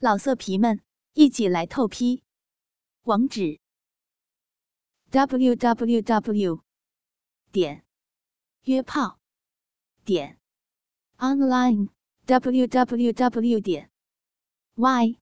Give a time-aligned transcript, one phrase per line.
[0.00, 0.80] 老色皮们，
[1.14, 2.22] 一起来透批！
[3.02, 3.58] 网址
[5.10, 6.62] ：w w w
[7.50, 7.84] 点
[8.62, 9.18] 约炮
[10.04, 10.38] 点
[11.16, 11.88] online
[12.26, 13.90] w w w 点
[14.76, 15.18] y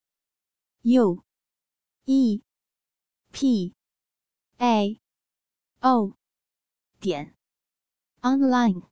[0.83, 1.25] u
[2.05, 2.43] e
[3.33, 3.75] p
[4.59, 5.01] a
[5.81, 6.19] o
[7.01, 7.35] 点
[8.21, 8.91] online。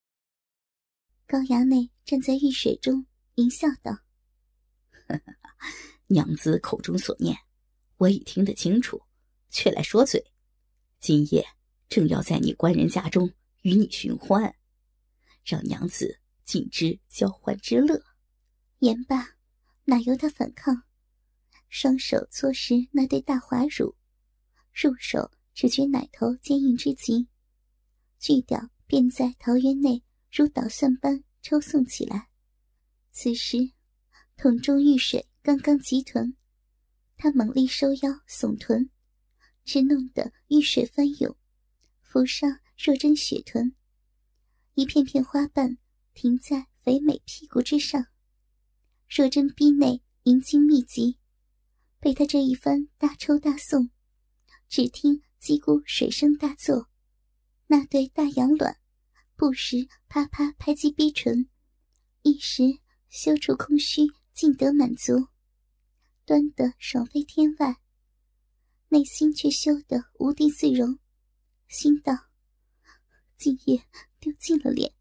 [1.27, 3.05] 高衙内站在浴水中，
[3.35, 3.93] 淫笑道。
[5.09, 5.44] 呵呵
[6.07, 7.37] 娘子口中所念，
[7.97, 9.01] 我已听得清楚，
[9.51, 10.25] 却来说嘴。
[11.01, 11.47] 今夜
[11.89, 13.33] 正要在你官人家中
[13.63, 14.55] 与你寻欢，
[15.45, 18.03] 让娘子尽知交欢之乐。
[18.81, 19.37] 言罢，
[19.85, 20.83] 哪由他反抗？
[21.69, 23.95] 双手搓实那对大滑乳，
[24.73, 27.29] 入手只觉奶头坚硬之极，
[28.19, 32.29] 巨屌便在桃园内如捣蒜般抽送起来。
[33.11, 33.73] 此时。
[34.37, 36.35] 桶中遇水刚刚急臀，
[37.19, 38.89] 他猛力收腰耸臀，
[39.63, 41.37] 只弄得浴水翻涌，
[42.01, 43.75] 浮上若真雪臀，
[44.73, 45.77] 一片片花瓣
[46.15, 48.07] 停在肥美屁股之上。
[49.07, 51.19] 若真逼内阴茎密集，
[52.01, 53.91] 被他这一番大抽大送，
[54.67, 56.89] 只听叽咕水声大作，
[57.67, 58.79] 那对大羊卵
[59.37, 61.51] 不时啪啪拍击逼唇，
[62.23, 62.63] 一时
[63.11, 64.07] 羞处空虚。
[64.35, 65.29] 尽得满足，
[66.27, 67.77] 端得爽飞天外，
[68.89, 70.99] 内心却羞得无地自容，
[71.69, 72.15] 心道：
[73.37, 73.85] 今夜
[74.21, 74.95] 丢尽了脸，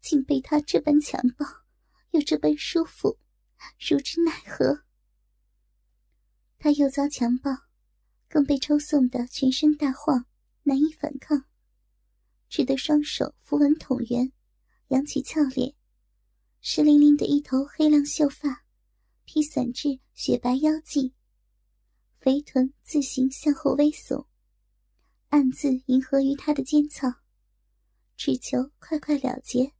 [0.00, 1.44] 竟被他这般强暴，
[2.12, 3.18] 又这般舒服，
[3.80, 4.84] 如之奈何？
[6.60, 7.50] 他又遭强暴，
[8.28, 10.26] 更被抽送的全身大晃，
[10.62, 11.44] 难以反抗，
[12.48, 14.32] 只得双手扶稳桶圆，
[14.88, 15.74] 扬起俏脸，
[16.60, 18.62] 湿淋淋的一头黑亮秀发。
[19.24, 21.14] 披散至雪白腰际，
[22.20, 24.26] 肥臀自行向后微耸，
[25.28, 27.08] 暗自迎合于他的尖操，
[28.16, 29.72] 只求快快了结。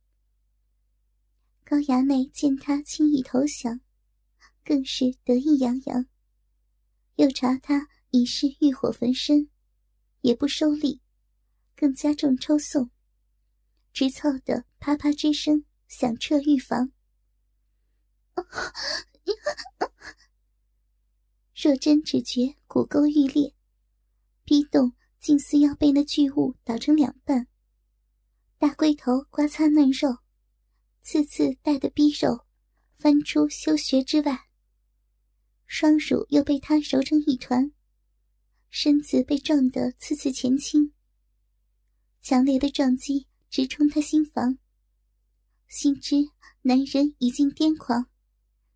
[1.64, 3.80] 高衙内见他轻易投降，
[4.64, 6.06] 更是得意洋洋。
[7.16, 9.48] 又查他已是欲火焚身，
[10.22, 11.00] 也不收力，
[11.76, 12.90] 更加重抽送，
[13.92, 16.92] 直操的啪啪之声响彻浴房。
[21.54, 23.54] 若真只觉骨沟欲裂，
[24.44, 27.46] 逼动竟似要被那巨物捣成两半。
[28.58, 30.18] 大龟头刮擦嫩肉，
[31.02, 32.46] 次次带的逼肉
[32.96, 34.48] 翻出修穴之外。
[35.66, 37.72] 双乳又被他揉成一团，
[38.68, 40.92] 身子被撞得次次前倾。
[42.20, 44.58] 强烈的撞击直冲他心房，
[45.66, 46.16] 心知
[46.60, 48.11] 男人已经癫狂。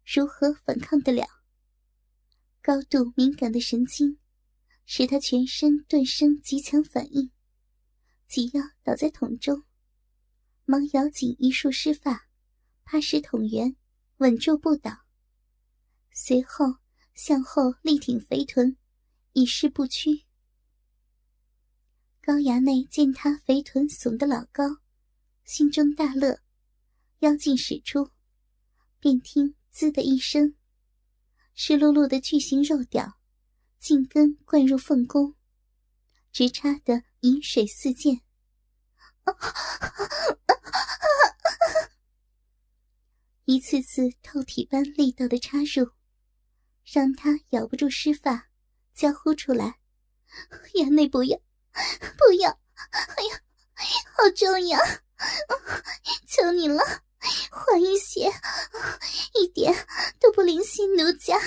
[0.06, 1.26] 如何反抗得了？
[2.62, 4.18] 高度敏感的神经，
[4.84, 7.32] 使他全身顿生极强反应，
[8.28, 9.64] 急要倒在桶中，
[10.64, 12.28] 忙咬紧一束湿发，
[12.84, 13.74] 怕使桶圆，
[14.18, 14.92] 稳住不倒。
[16.12, 16.76] 随后
[17.14, 18.76] 向后力挺肥臀，
[19.32, 20.24] 以示不屈。
[22.22, 24.78] 高衙内见他肥臀耸得老高，
[25.44, 26.40] 心中大乐，
[27.18, 28.08] 腰劲使出，
[29.00, 29.56] 便听。
[29.76, 30.54] 滋的一声，
[31.54, 33.18] 湿漉漉的巨型肉屌，
[33.78, 35.34] 茎根灌入凤宫，
[36.32, 38.22] 直插得饮水四溅。
[43.44, 45.90] 一次次透体般力道的插入，
[46.82, 48.48] 让他咬不住湿发，
[48.94, 49.78] 叫呼出来
[50.76, 51.38] ：“衙内不要，
[52.16, 52.50] 不要！
[52.80, 53.42] 哎呀，
[54.16, 54.78] 好重呀！
[56.26, 56.82] 求你了！”
[57.50, 58.30] 缓一些，
[59.34, 59.74] 一点
[60.20, 61.38] 都不灵犀奴家，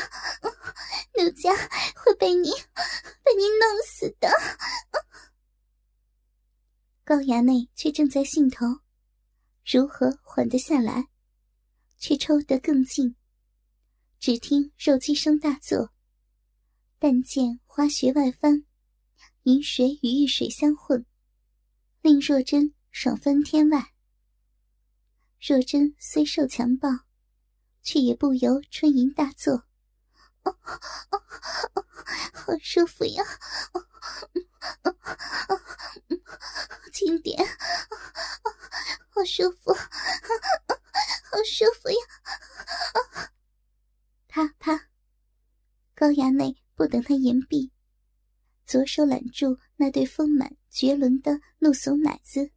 [1.18, 1.56] 奴家
[1.96, 4.30] 会被你被你弄死的。
[7.04, 8.66] 高衙内却正在兴头，
[9.66, 11.08] 如何缓得下来？
[11.98, 13.16] 却抽得更劲。
[14.20, 15.92] 只听肉鸡声大作，
[17.00, 18.66] 但见花穴外翻，
[19.44, 21.06] 饮水与浴水相混，
[22.02, 23.94] 令若真爽翻天外。
[25.40, 26.90] 若真虽受强暴，
[27.82, 29.64] 却也不由春吟大作。
[30.44, 31.24] 哦哦
[31.74, 31.86] 哦，
[32.34, 33.24] 好舒服呀！
[33.74, 33.86] 哦
[34.84, 34.96] 哦
[35.48, 35.62] 哦，
[36.92, 37.38] 轻点，
[39.10, 41.98] 好舒服，好舒服呀！
[44.28, 44.90] 啪啪，
[45.96, 47.72] 高衙内不等他言毕，
[48.66, 52.52] 左手揽住那对丰满绝伦的怒耸奶子。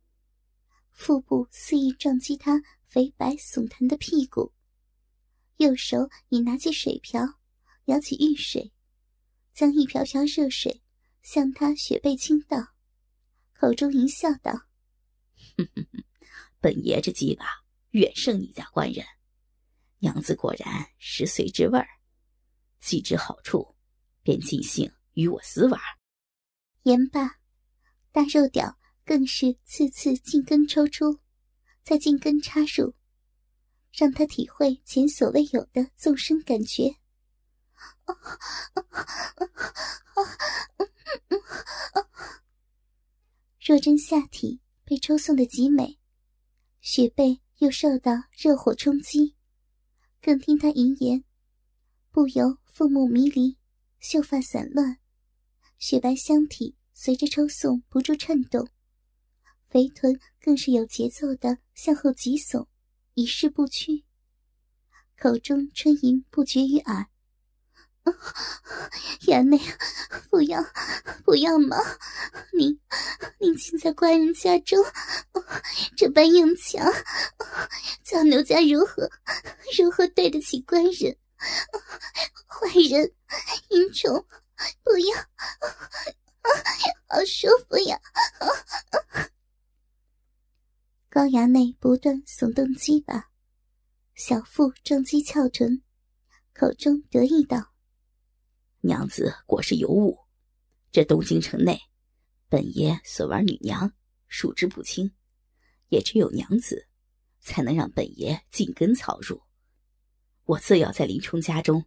[1.02, 4.52] 腹部肆意撞击他肥白耸弹的屁股，
[5.56, 7.40] 右手已拿起水瓢，
[7.86, 8.72] 舀起浴水，
[9.52, 10.80] 将一瓢瓢热水
[11.24, 12.56] 向他雪背倾倒，
[13.52, 14.52] 口中淫笑道
[15.58, 16.04] ：“哼哼哼，
[16.60, 17.46] 本爷这鸡巴
[17.90, 19.04] 远胜你家官人，
[19.98, 21.88] 娘子果然十岁之味儿，
[22.78, 23.74] 既知好处，
[24.22, 25.80] 便尽兴与我私玩。”
[26.84, 27.40] 言罢，
[28.12, 31.18] 大肉屌更是次次进根抽出，
[31.82, 32.94] 再进根插入。
[33.92, 36.96] 让他体会前所未有的纵深感觉。
[43.60, 45.98] 若真下体被抽送的极美，
[46.80, 49.36] 雪背又受到热火冲击，
[50.22, 51.22] 更听他淫言，
[52.10, 53.58] 不由凤目迷离，
[54.00, 54.98] 秀发散乱，
[55.78, 58.66] 雪白香体随着抽送不住颤动，
[59.72, 62.66] 肥臀更是有节奏的向后急耸。
[63.14, 64.04] 一事不屈，
[65.18, 67.06] 口中春吟不绝于耳。
[69.22, 69.58] 衙内，
[70.28, 70.62] 不要，
[71.24, 71.78] 不要嘛！
[72.52, 72.78] 您，
[73.38, 74.78] 您竟在官人家中
[75.96, 76.86] 这般硬抢，
[78.04, 79.08] 叫奴家如何，
[79.78, 81.16] 如何对得起官人？
[82.46, 83.10] 坏人，
[83.70, 84.22] 淫虫，
[84.82, 85.16] 不要！
[87.08, 87.98] 好舒服呀！
[91.14, 93.28] 高衙内不断耸动鸡巴，
[94.14, 95.82] 小腹撞击翘臀，
[96.54, 97.74] 口中得意道
[98.80, 100.16] ：“娘子果是尤物，
[100.90, 101.78] 这东京城内，
[102.48, 103.92] 本爷所玩女娘
[104.26, 105.12] 数之不清，
[105.88, 106.88] 也只有娘子，
[107.40, 109.42] 才能让本爷进根草入。
[110.44, 111.84] 我自要在林冲家中，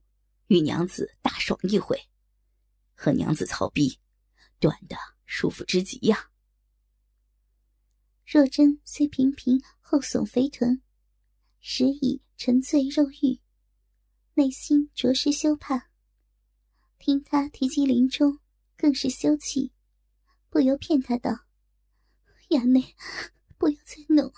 [0.50, 2.00] 与娘子大爽一回，
[2.94, 4.00] 和娘子操逼，
[4.60, 4.95] 短的
[5.25, 6.30] 舒服之极呀。”
[8.25, 10.81] 若真虽频频后耸肥臀，
[11.62, 13.39] 时已沉醉肉欲，
[14.33, 15.92] 内心着实羞怕。
[16.98, 18.39] 听他提及林冲，
[18.75, 19.72] 更是羞气，
[20.50, 21.45] 不由骗他道
[22.50, 22.95] ：“衙内，
[23.60, 24.33] 不要再弄，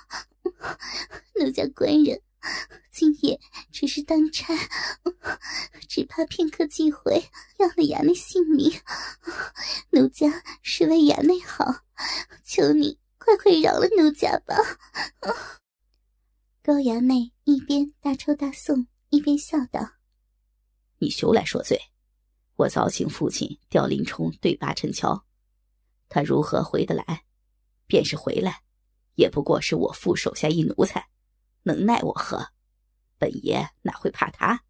[1.40, 2.22] 奴家官人
[2.92, 3.40] 今夜
[3.72, 4.54] 只是当差，
[5.88, 7.24] 只怕片刻机会
[7.58, 8.70] 要了衙内性命。
[9.92, 11.86] 奴家是为衙内好，
[12.44, 14.56] 求你。”快快饶了奴家吧！
[16.64, 19.82] 高衙内一边大抽大送，一边笑道
[21.00, 21.78] ：“你休来说罪！
[22.56, 25.26] 我早请父亲调林冲对拔陈桥，
[26.08, 27.26] 他如何回得来？
[27.86, 28.64] 便是回来，
[29.16, 31.10] 也不过是我父手下一奴才，
[31.64, 32.54] 能奈我何？
[33.18, 34.64] 本爷哪会怕他？”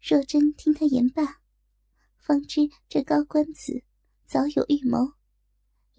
[0.00, 1.40] 若真听他言罢，
[2.18, 3.82] 方知这高官子
[4.24, 5.14] 早有预谋。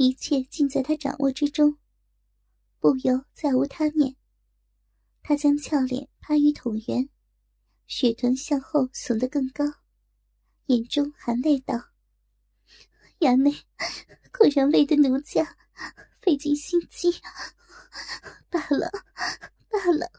[0.02, 1.78] 一切尽在他掌握之中，
[2.80, 4.16] 不由再无他念。
[5.22, 7.08] 他将俏脸趴于桶圆，
[7.86, 9.64] 雪臀向后耸得更高，
[10.66, 11.76] 眼中含泪道
[13.22, 13.52] ：“衙内
[14.32, 15.56] 果然为的奴家
[16.20, 17.22] 费尽心机，
[18.50, 18.90] 罢了
[19.70, 20.12] 罢了，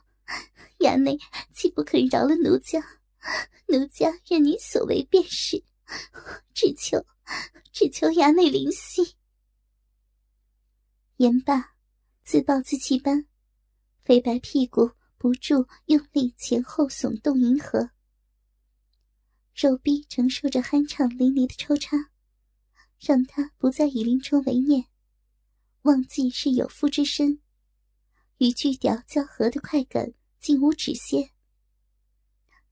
[0.79, 1.19] 衙内
[1.53, 2.81] 既不肯饶了奴家，
[3.67, 5.65] 奴家任你所为便是，
[6.55, 7.05] 只求
[7.73, 9.17] 只求衙内灵犀。”
[11.23, 11.77] 言罢，
[12.25, 13.29] 自暴自弃般，
[14.03, 17.91] 肥白屁股不住用力前后耸动，迎合
[19.55, 21.97] 肉臂承受着酣畅淋漓的抽插，
[22.99, 24.87] 让他不再以林冲为念，
[25.83, 27.39] 忘记是有夫之身，
[28.39, 31.31] 与巨屌交合的快感竟无止歇。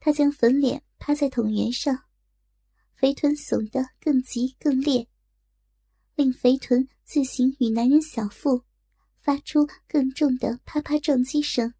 [0.00, 2.02] 他将粉脸趴在桶圆上，
[2.96, 5.06] 肥臀耸得更急更烈。
[6.20, 8.62] 令肥臀自行与男人小腹
[9.20, 11.72] 发出更重的啪啪撞击声，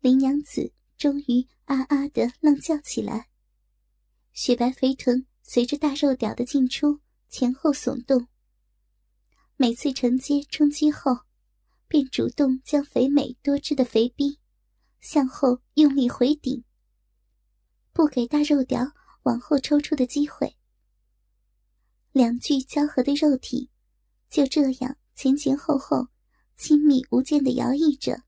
[0.00, 3.28] 林娘子终于啊啊的浪叫起来，
[4.32, 8.28] 雪白肥臀随着大肉屌的进出前后耸动。
[9.58, 11.18] 每次承接冲击后，
[11.86, 14.38] 便主动将肥美多汁的肥逼
[15.02, 16.64] 向后用力回顶，
[17.92, 18.94] 不给大肉屌
[19.24, 20.56] 往后抽出的机会。
[22.14, 23.68] 两具交合的肉体，
[24.30, 26.06] 就这样前前后后、
[26.56, 28.22] 亲密无间的摇曳着，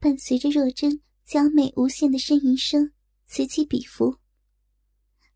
[0.00, 2.90] 伴随着若真娇媚无限的呻吟声
[3.24, 4.18] 此起彼伏。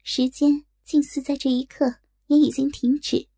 [0.02, 1.94] 时间近似在这一刻
[2.26, 3.28] 也已经停止。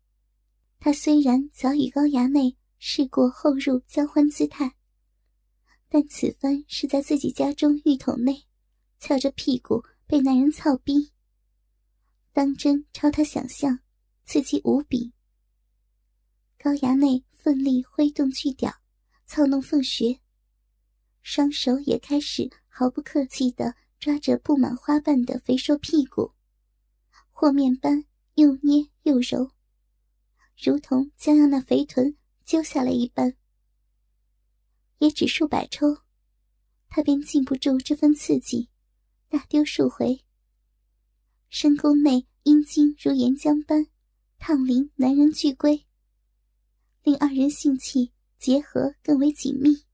[0.79, 4.73] 他虽然早已高衙内试过后入交欢姿态，
[5.87, 8.43] 但此番是在自己家中浴桶内，
[8.99, 11.11] 翘着屁股被男人操逼。
[12.31, 13.81] 当真超他想象。
[14.25, 15.13] 刺激无比。
[16.57, 18.73] 高衙内奋力挥动巨屌，
[19.25, 20.19] 操弄凤穴，
[21.21, 26.33] 双手也开始毫不客气地抓着布满花瓣的肥硕屁股，
[27.31, 29.51] 和面般又捏又揉，
[30.57, 33.35] 如同将要那肥臀揪下来一般。
[34.99, 35.97] 也只数百抽，
[36.87, 38.69] 他便禁不住这份刺激，
[39.27, 40.23] 大丢数回。
[41.49, 43.85] 深宫内阴茎如岩浆般
[44.45, 45.85] 烫淋男人巨龟，
[47.01, 49.85] 令二人性气结合更为紧密。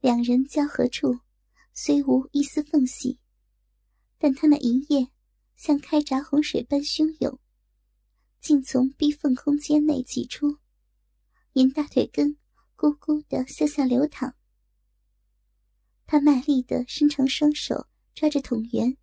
[0.00, 1.20] 两人交合处
[1.72, 3.20] 虽无一丝缝隙，
[4.18, 5.08] 但他那银液
[5.54, 7.38] 像开闸洪水般汹涌，
[8.40, 10.58] 竟从逼缝空间内挤出，
[11.52, 12.36] 沿大腿根
[12.76, 14.34] 咕咕的向下流淌。
[16.06, 18.96] 他卖力的伸长双手抓着桶圆。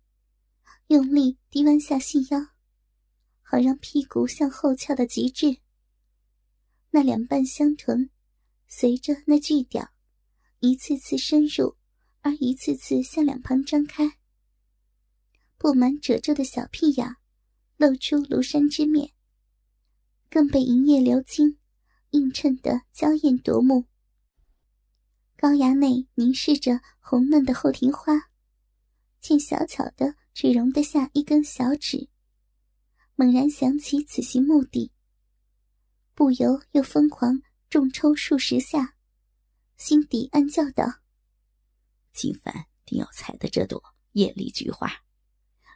[0.88, 2.48] 用力低弯下细腰，
[3.50, 5.56] 好让屁股向后翘到极致。
[6.90, 8.10] 那两瓣香臀
[8.66, 9.88] 随着那巨屌
[10.58, 11.74] 一次次深入，
[12.20, 14.18] 而一次次向两旁张开。
[15.56, 17.16] 布满褶皱的小屁眼
[17.78, 19.12] 露出庐山之面，
[20.28, 21.58] 更被银液流金
[22.10, 23.86] 映衬得娇艳夺目。
[25.38, 28.12] 高衙内凝视着红嫩的后庭花，
[29.20, 30.16] 见小巧的。
[30.34, 32.08] 只容得下一根小指。
[33.20, 34.92] 猛然想起此行目的，
[36.14, 38.94] 不由又疯狂重抽数十下，
[39.76, 41.00] 心底暗叫道
[42.14, 43.82] ：“金凡定要采的这朵
[44.12, 44.88] 艳丽菊花，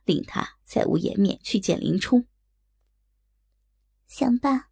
[0.04, 2.24] 令他再无颜面去见林冲。”
[4.06, 4.70] 想罢，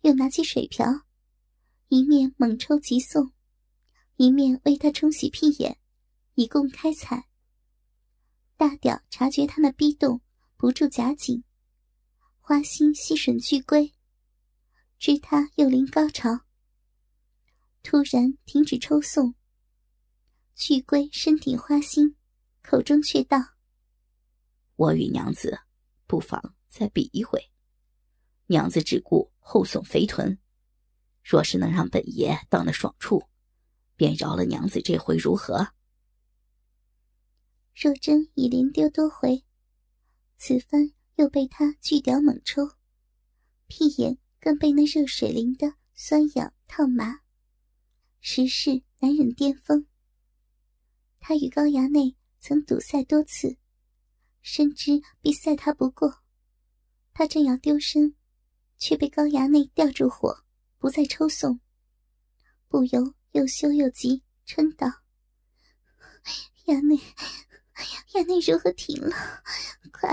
[0.00, 0.86] 又拿起水瓢，
[1.88, 3.30] 一面猛抽急送，
[4.16, 5.78] 一面为他冲洗屁眼，
[6.32, 7.28] 以供开采。
[8.56, 10.22] 大屌察觉他那逼动，
[10.56, 11.44] 不住夹紧，
[12.48, 13.92] 花心吸吮巨龟，
[15.00, 16.42] 知他又临高潮，
[17.82, 19.34] 突然停止抽送。
[20.54, 22.14] 巨龟身顶花心，
[22.62, 23.36] 口中却道
[24.78, 25.58] ：“我与娘子，
[26.06, 27.50] 不妨再比一回。
[28.46, 30.38] 娘子只顾后送肥臀，
[31.24, 33.24] 若是能让本爷到那爽处，
[33.96, 35.72] 便饶了娘子这回，如何？”
[37.74, 39.44] 若真已连丢多回，
[40.36, 42.72] 此番又被他巨屌猛抽，
[43.66, 47.20] 屁眼更被那热水淋得酸痒烫麻，
[48.20, 49.86] 实是难忍巅峰。
[51.18, 53.56] 他与高衙内曾赌赛多次，
[54.42, 56.22] 深知必赛他不过。
[57.12, 58.14] 他正要丢身，
[58.76, 60.44] 却被高衙内吊住火，
[60.78, 61.60] 不再抽送，
[62.68, 64.86] 不由又羞又急，嗔道
[66.66, 67.00] ：“衙内。”
[68.14, 69.14] 衙内如何停了？
[69.92, 70.08] 快，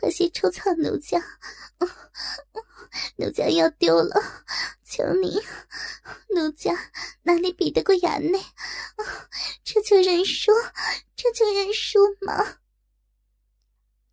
[0.00, 1.22] 快些抽草奴家！
[3.16, 4.14] 奴家要丢了，
[4.82, 5.38] 求你！
[6.34, 6.74] 奴家
[7.22, 8.42] 哪里比得过衙内？
[9.62, 10.52] 这就认输，
[11.14, 12.60] 这就认输吗？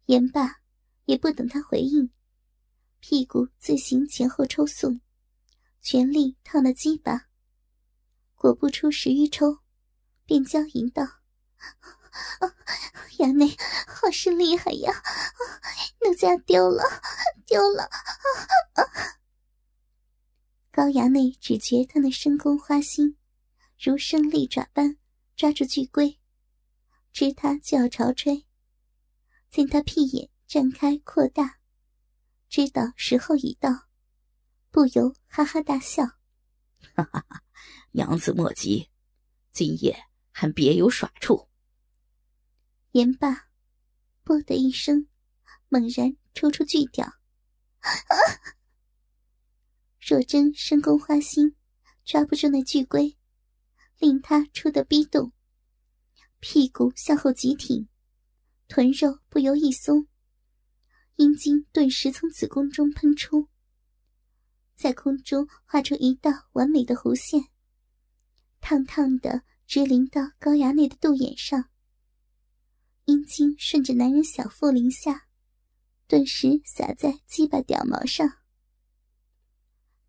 [0.07, 0.57] 言罢，
[1.05, 2.11] 也不等他回应，
[2.99, 4.99] 屁股自行前后抽送，
[5.81, 7.27] 全力烫了鸡巴，
[8.35, 9.59] 果不出十余抽，
[10.25, 11.03] 便娇吟道。
[13.17, 13.57] 衙内，
[13.87, 14.93] 好是厉害呀！
[16.01, 16.83] 奴家丢了，
[17.45, 17.89] 丢了！
[20.71, 23.17] 高衙内只觉他那深宫花心，
[23.79, 24.97] 如生利爪般
[25.35, 26.19] 抓住巨龟，
[27.11, 28.45] 知他就要朝吹，
[29.49, 31.57] 见他屁眼绽开扩大，
[32.47, 33.87] 知道时候已到，
[34.69, 36.03] 不由哈哈大笑
[36.93, 37.41] ：“哈哈哈，
[37.93, 38.91] 娘子莫急，
[39.51, 41.45] 今夜还别有耍处。”
[42.97, 43.47] 言罢，
[44.23, 45.07] 啵的一声，
[45.69, 47.07] 猛然抽出巨屌。
[50.01, 51.55] 若真深宫花心，
[52.03, 53.15] 抓不住那巨龟，
[53.99, 55.31] 令他出的逼动，
[56.39, 57.87] 屁股向后急挺，
[58.67, 60.07] 臀肉不由一松，
[61.17, 63.47] 阴茎顿时从子宫中喷出，
[64.73, 67.43] 在空中画出一道完美的弧线，
[68.59, 71.69] 烫烫的直淋到高衙内的肚眼上。
[73.07, 75.27] 阴茎顺着男人小腹淋下，
[76.09, 78.29] 顿时洒在鸡巴屌毛上。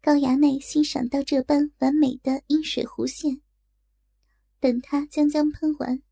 [0.00, 3.40] 高衙内欣赏到这般完美的阴水弧线，
[4.58, 6.02] 等他将将喷完，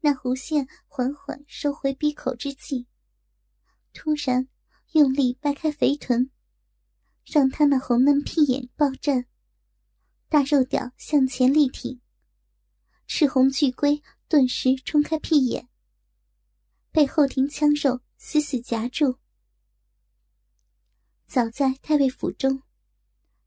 [0.00, 2.88] 那弧线缓缓收回闭口之际，
[3.92, 4.48] 突然
[4.94, 6.32] 用力掰开肥臀，
[7.24, 9.26] 让他那红嫩屁眼爆绽，
[10.28, 12.00] 大肉屌向前力挺，
[13.06, 15.68] 赤红巨龟顿时冲开屁眼。
[16.92, 19.18] 被后庭枪肉死死夹住。
[21.24, 22.62] 早在太尉府中，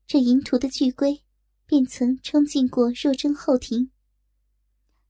[0.07, 1.23] 这银徒的巨龟
[1.67, 3.91] 便曾冲进过若真后庭，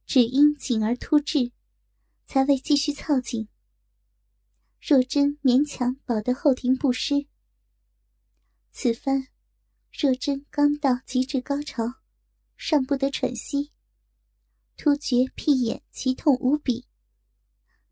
[0.06, 1.54] 只因紧而突至，
[2.26, 3.48] 才未继续操紧。
[4.82, 7.28] 若真勉强保得后庭不失。
[8.72, 9.30] 此番，
[9.94, 11.86] 若真刚到极致高潮，
[12.58, 13.72] 尚不得喘息，
[14.76, 16.86] 突觉屁眼奇痛无比，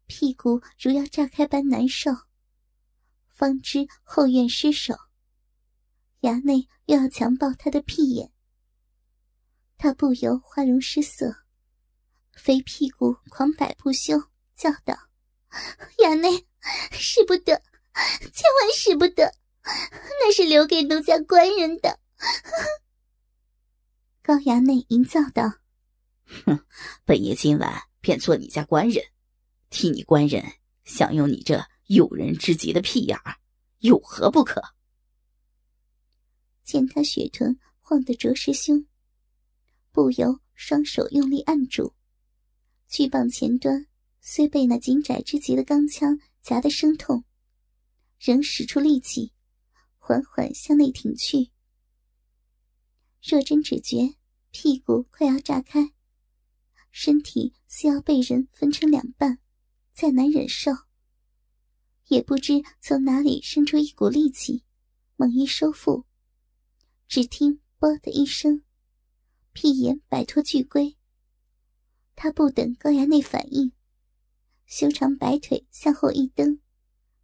[0.08, 2.12] 屁股如要炸开般难受，
[3.30, 4.96] 方知后院失手，
[6.22, 8.32] 衙内又要强暴他的屁眼，
[9.78, 11.36] 他不由花容失色，
[12.34, 14.20] 肥屁股狂摆不休，
[14.56, 14.98] 叫道
[16.00, 16.48] ：“衙内！”
[16.92, 17.62] 使不得，
[17.94, 19.34] 千万使不得，
[19.64, 22.00] 那是留给奴家官人的。
[24.22, 25.44] 高衙内淫躁道
[26.46, 26.66] ：“哼，
[27.04, 29.04] 本爷今晚便做你家官人，
[29.74, 30.46] 替你官人
[30.84, 33.38] 享用你这诱人之极的屁眼儿，
[33.80, 34.62] 有何不可？”
[36.64, 38.86] 见他血臀晃得着实凶，
[39.92, 41.96] 不由双手用力按住，
[42.88, 43.88] 巨棒前端
[44.22, 46.20] 虽被那紧窄之极的钢枪。
[46.44, 47.24] 夹得生痛，
[48.20, 49.32] 仍使出力气，
[49.98, 51.52] 缓缓向内挺去。
[53.22, 54.16] 若真只觉
[54.52, 55.94] 屁股快要炸开，
[56.92, 59.40] 身体似要被人分成两半，
[59.94, 60.72] 再难忍受。
[62.08, 64.64] 也不知从哪里生出一股力气，
[65.16, 66.06] 猛一收腹，
[67.08, 68.64] 只听“啵”的一声，
[69.54, 70.98] 屁眼摆脱巨龟。
[72.16, 73.72] 他不等高衙内反应。
[74.66, 76.60] 修长白腿向后一蹬，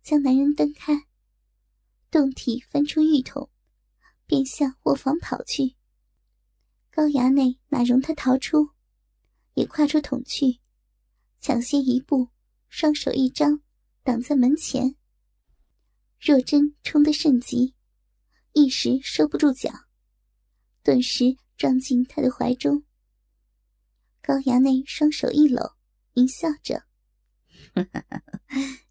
[0.01, 1.07] 将男人蹬开，
[2.11, 3.49] 动体翻出浴桶，
[4.25, 5.75] 便向卧房跑去。
[6.91, 8.69] 高衙内哪容他逃出，
[9.53, 10.59] 也跨出桶去，
[11.39, 12.29] 抢先一步，
[12.69, 13.61] 双手一张，
[14.03, 14.95] 挡在门前。
[16.19, 17.75] 若真冲得甚急，
[18.53, 19.71] 一时收不住脚，
[20.83, 22.83] 顿时撞进他的怀中。
[24.21, 25.75] 高衙内双手一搂，
[26.13, 26.83] 淫笑着。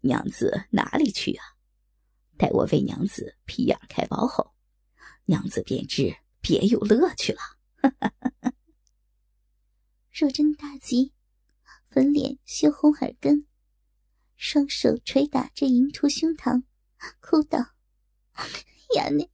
[0.01, 1.43] 娘子哪里去啊？
[2.37, 4.53] 待我为娘子皮眼开包后，
[5.25, 7.39] 娘子便知别有乐趣了。
[10.11, 11.13] 若真大急，
[11.89, 13.45] 粉脸羞红耳根，
[14.41, 16.63] 双手捶打着淫徒胸膛，
[17.19, 17.59] 哭道
[18.95, 19.29] ：“衙内，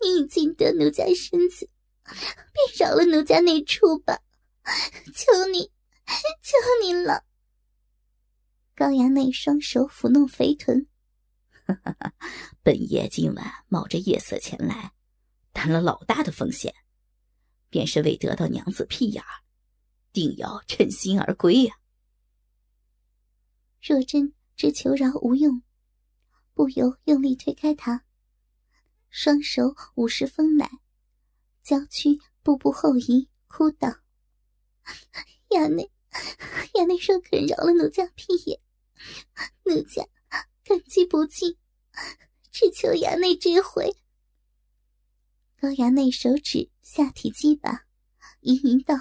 [0.00, 1.68] 你已经得奴家身子，
[2.04, 4.22] 便饶了奴家那处吧！
[5.12, 5.72] 求你，
[6.40, 7.24] 求你了！”
[8.76, 10.86] 高衙内双手抚弄肥臀，
[12.62, 14.92] 本爷今晚冒着夜色前来，
[15.52, 16.72] 担了老大的风险，
[17.68, 19.24] 便是为得到娘子屁眼，
[20.12, 21.74] 定要称心而归呀。
[23.88, 25.62] 若真知求饶无用，
[26.54, 28.04] 不由用力推开他，
[29.10, 30.68] 双手捂实丰奶，
[31.62, 33.88] 娇躯步步后移，哭道
[35.50, 35.92] ：“衙内，
[36.74, 38.58] 衙内若肯饶了奴家屁眼。”
[39.62, 40.04] 奴家
[40.64, 41.56] 感激不尽，
[42.50, 43.96] 只求衙内这回。
[45.60, 47.86] 高衙内手指下体击拔，
[48.40, 48.96] 吟吟道：“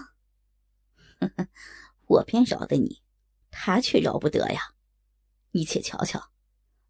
[2.06, 3.02] 我便饶得你，
[3.50, 4.75] 他却饶不得呀！
[5.56, 6.22] 你且瞧瞧，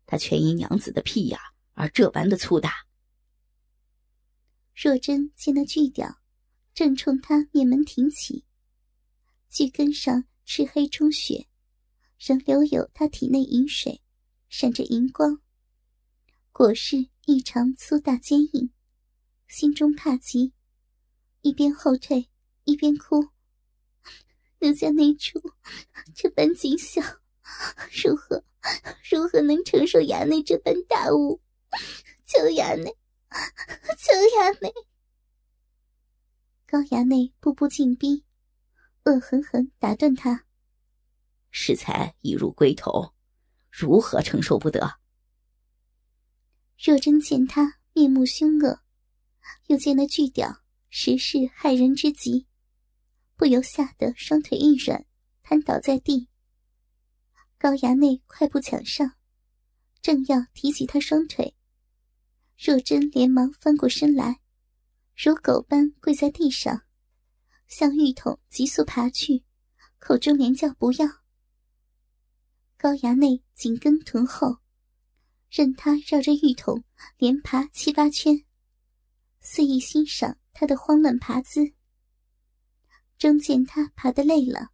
[0.08, 1.40] 他全因娘子的屁眼
[1.74, 2.88] 而这般的粗大。”
[4.74, 6.18] 若真见那巨屌
[6.74, 8.44] 正冲他面门挺起，
[9.50, 11.48] 巨根上赤黑充血。
[12.18, 14.02] 仍留有他体内银水，
[14.50, 15.40] 闪着银光，
[16.52, 18.72] 果是异常粗大坚硬，
[19.48, 20.54] 心中怕极，
[21.42, 22.30] 一边后退
[22.64, 23.28] 一边哭
[24.60, 25.40] ：“奴家内处
[26.16, 27.22] 这般景象，
[27.92, 28.44] 如何
[29.16, 31.40] 如何能承受衙内这般大物？
[32.28, 32.94] 求衙内，
[33.98, 34.74] 求衙内！”
[36.68, 38.26] 高衙内步步进逼，
[39.06, 40.44] 恶狠狠打断他。
[41.50, 43.14] 适才已入龟头，
[43.72, 45.00] 如何承受不得？
[46.78, 48.82] 若真见他面目凶恶，
[49.68, 52.48] 又见那巨屌实是骇人之极，
[53.38, 55.06] 不由吓得双腿一软，
[55.42, 56.28] 瘫倒在地。
[57.66, 59.16] 高衙内快步抢上，
[60.00, 61.56] 正要提起他双腿，
[62.56, 64.40] 若真连忙翻过身来，
[65.16, 66.84] 如狗般跪在地上，
[67.66, 69.44] 向浴桶急速爬去，
[69.98, 71.08] 口中连叫不要。
[72.78, 74.58] 高衙内紧跟臀后，
[75.50, 76.84] 任他绕着浴桶
[77.18, 78.46] 连爬七八圈，
[79.42, 81.74] 肆意欣赏他的慌乱爬姿。
[83.18, 84.70] 终见他爬得累了，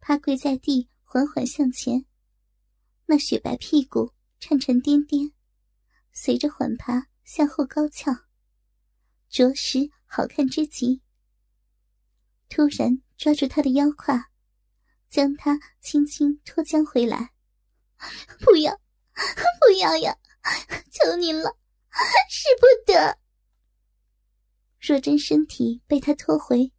[0.00, 2.06] 趴跪在地，缓缓向前，
[3.06, 5.30] 那雪白屁股颤颤颠颠，
[6.12, 8.12] 随着缓爬向后高翘，
[9.28, 11.02] 着实好看之极。
[12.48, 14.28] 突然抓住他的腰胯，
[15.08, 17.32] 将他轻轻拖将回来。
[18.40, 18.76] 不要，
[19.14, 20.18] 不要呀！
[20.90, 21.56] 求您了，
[22.28, 23.20] 使不得。
[24.80, 26.72] 若真身体被他拖回，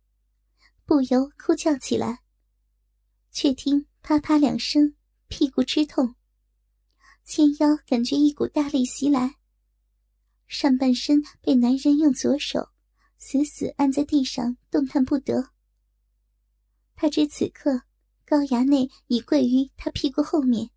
[0.83, 2.19] 不由哭叫起来。
[3.31, 4.93] 却听啪啪两声，
[5.29, 6.13] 屁股吃痛，
[7.23, 9.37] 纤腰感觉一股大力袭来，
[10.45, 12.69] 上半身被男人用左手
[13.17, 15.49] 死死按在地上，动弹不得。
[16.93, 17.81] 他知此刻
[18.27, 20.69] 高衙内已跪于他屁股后面，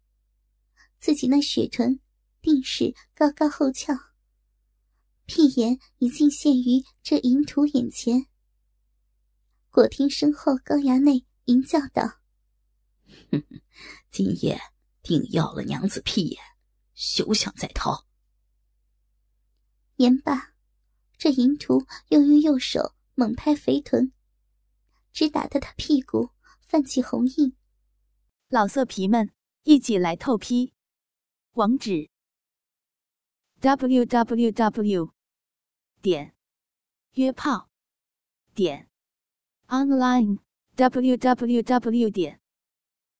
[0.99, 2.01] 自己那雪臀
[2.41, 3.93] 定是高高后翘，
[5.27, 8.25] 屁眼已尽现于这淫徒眼前。
[9.69, 12.15] 果听身后高衙内淫叫道。
[13.31, 13.61] 哼哼，
[14.11, 14.61] 今夜
[15.03, 16.39] 定要了娘子屁眼，
[16.95, 18.07] 休想再逃！
[19.97, 20.55] 言罢，
[21.17, 24.13] 这淫徒又用右手猛拍肥臀，
[25.13, 27.57] 只打得他屁股泛起红印。
[28.49, 29.33] 老色皮们，
[29.65, 30.73] 一起来透批！
[31.53, 32.09] 网址
[33.61, 35.13] ：w w w.
[36.01, 36.35] 点
[37.15, 37.69] 约炮
[38.55, 38.89] 点
[39.67, 40.39] online
[40.77, 42.09] w w w.
[42.11, 42.41] 点